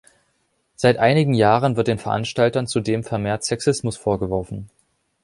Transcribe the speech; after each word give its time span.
Seit 0.75 0.97
einigen 0.97 1.35
Jahren 1.35 1.75
wird 1.75 1.87
den 1.87 1.99
Veranstaltern 1.99 2.65
zudem 2.65 3.03
vermehrt 3.03 3.43
Sexismus 3.43 3.97
vorgeworfen. 3.97 4.67